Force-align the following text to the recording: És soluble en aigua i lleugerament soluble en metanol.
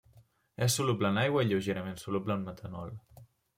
És 0.67 0.77
soluble 0.79 1.11
en 1.13 1.19
aigua 1.25 1.45
i 1.47 1.51
lleugerament 1.51 2.01
soluble 2.07 2.39
en 2.41 2.49
metanol. 2.51 2.99